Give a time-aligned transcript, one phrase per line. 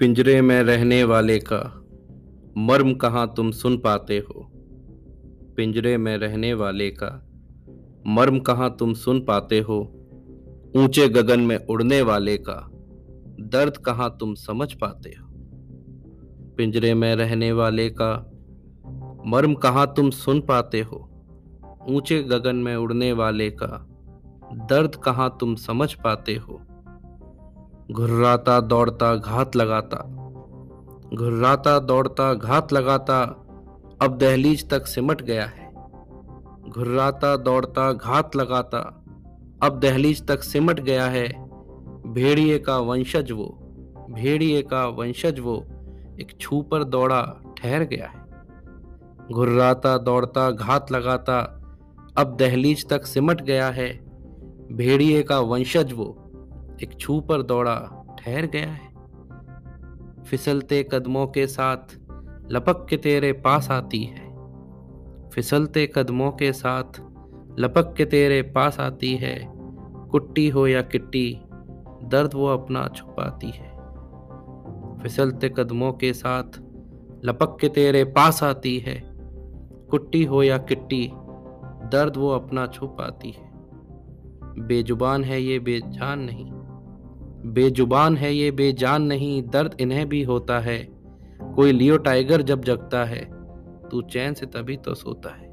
[0.00, 1.86] पिंजरे में रहने वाले का
[2.56, 4.50] मर्म कहाँ तुम सुन पाते हो?
[5.56, 7.28] पिंजरे में रहने वाले का
[8.06, 9.80] मर्म कहाँ तुम सुन पाते हो?
[10.76, 12.68] ऊँचे गगन में उड़ने वाले का
[13.40, 15.28] दर्द कहाँ तुम समझ पाते हो?
[16.56, 18.30] पिंजरे में रहने वाले का
[19.26, 21.10] मर्म कहाँ तुम सुन पाते हो?
[21.88, 23.86] ऊँचे गगन में उड़ने वाले का
[24.52, 26.60] दर्द कहाँ तुम समझ पाते हो?
[27.90, 29.96] घुर्राता दौड़ता घात लगाता।
[31.14, 33.22] घुर्राता दौड़ता घात लगाता,
[34.02, 35.72] अब दहलीज तक सिमट गया है।
[36.68, 39.04] घुर्राता दौड़ता घात लगाता,
[39.62, 41.28] अब दहलीज तक सिमट गया है।
[42.12, 43.44] भेड़िए का वंशज वो,
[44.10, 45.56] भेड़िए का वंशज वो,
[46.20, 48.24] एक छू पर दौड़ा ठहर गया है।
[49.32, 51.40] घुर्राता दौड़ता घात लगाता,
[52.16, 53.92] अब दहलीज तक सिमट गया है।
[54.72, 56.29] भेड़िए का वंशज वो
[56.82, 58.90] एक छू पर दौड़ा, ठहर गया है।
[60.22, 61.98] फिसलते कदमों के साथ
[62.52, 64.30] लपक के तेरे पास आती है।
[65.30, 67.00] फिसलते कदमों के साथ
[67.58, 69.52] लपक के तेरे पास आती है।
[70.10, 71.40] कुट्टी हो या किट्टी,
[72.02, 73.70] दर्द वो अपना छुपाती है।
[75.02, 76.62] फिसलते कदमों के साथ
[77.24, 79.02] लपक के तेरे पास आती है।
[79.90, 81.10] कुट्टी हो या किट्टी,
[81.92, 83.50] दर्द वो अपना छुपाती है।
[84.66, 86.59] बेजुबान है ये, बेजान नहीं।
[87.46, 90.88] बेजुबान है ये, बेजान नहीं, दर्द इन्हें भी होता है।
[91.54, 93.30] कोई लियो टाइगर जब जगता है,
[93.88, 95.50] तू चैन से तभी तो सोता है।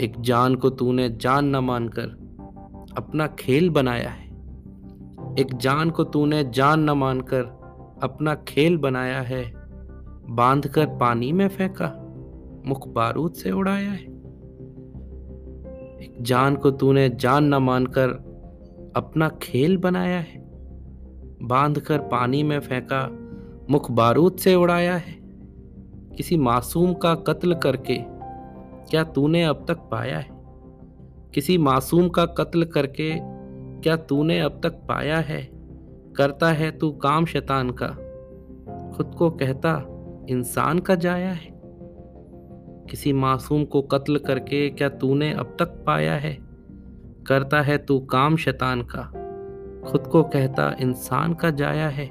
[0.00, 2.04] एक जान को तूने जान न मानकर
[2.96, 4.26] अपना खेल बनाया है।
[5.38, 7.42] एक जान को तूने जान न मानकर
[8.02, 9.52] अपना खेल बनाया है।
[10.30, 11.98] बांधकर पानी में फेंका,
[12.66, 14.04] मुख बारूद से उड़ाया है।
[16.02, 18.31] एक जान को तूने जान न मानकर
[18.96, 20.42] अपना खेल बनाया है।
[21.42, 23.18] बांधकर पानी में फेंका,
[23.70, 25.12] मुख बारूद से उड़ाया है।
[26.16, 27.98] किसी मासूम का कत्ल करके
[28.90, 30.28] क्या तूने अब तक पाया है?
[31.34, 33.12] किसी मासूम का कत्ल करके
[33.80, 35.50] क्या तूने अब तक पाया है?
[36.16, 37.88] करता है तू काम शैतान का।
[38.96, 39.88] खुद को कहता,
[40.28, 41.52] इंसान का जाया है।
[42.90, 46.41] किसी मासूम को कत्ल करके क्या तूने अब तक पाया है?
[47.26, 49.02] करता है तू काम शैतान का।
[49.90, 52.06] खुद को कहता, इंसान का जाया है।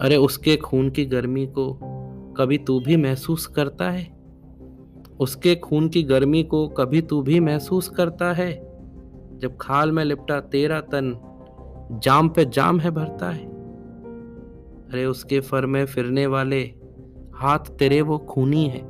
[0.00, 1.78] अरे उसके खून की गर्मी को
[2.36, 4.18] कभी तू भी महसूस करता है?
[5.20, 8.72] उसके खून की गर्मी को कभी तू भी महसूस करता है?
[9.38, 11.20] जब खाल में लिपटा तेरा तन,
[12.02, 13.44] जाम पे जाम है भरता है।
[14.90, 16.74] अरे उसके फर में फिरने वाले
[17.34, 18.82] हाथ तेरे वो खूनी है।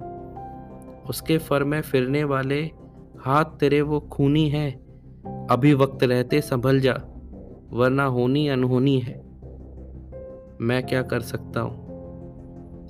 [1.09, 2.71] उसके फर में फिरने वाले
[3.25, 4.71] हाथ तेरे वो खूनी है।
[5.50, 6.93] अभी वक्त रहते संभल जा,
[7.72, 9.22] वरना होनी अनहोनी है।
[10.60, 11.82] मैं क्या कर सकता हूँ?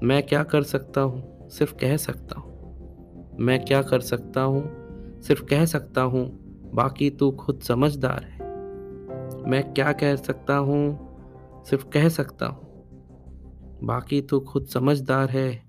[0.02, 1.48] मैं क्या कर सकता हूँ?
[1.48, 2.52] सिर्फ़ कह सकता हूँ।
[3.40, 4.62] मैं क्या कर सकता हूँ?
[5.20, 6.38] सिर्फ़ कह सकता हूँ।
[6.74, 8.38] बाकी तू खुद समझदार है।
[9.50, 11.08] मैं क्या कह सकता हूँ?
[11.64, 12.62] सिर्फ़ कह सकता हूँ।
[13.84, 15.62] बाकी तू खुद समझदार है।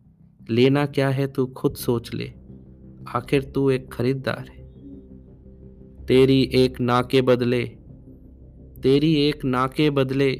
[0.50, 2.34] लेना क्या है तू खुद सोच ले।
[3.08, 4.62] आखिर तू एक खरीदार है।
[6.06, 7.64] तेरी एक ना के बदले,
[8.84, 10.31] तेरी एक ना के बदले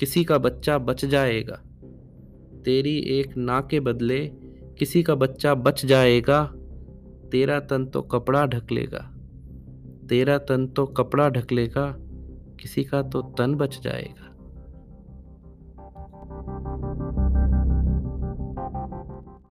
[0.00, 1.60] किसी का बच्चा बच जाएगा।
[2.64, 4.20] तेरी एक ना के बदले
[4.78, 6.42] किसी का बच्चा बच जाएगा।
[7.32, 9.10] तेरा तन तो कपड़ा ढक लेगा
[10.08, 11.94] तेरा तन तो कपड़ा ढक लेगा
[12.60, 14.29] किसी का तो तन बच जाएगा।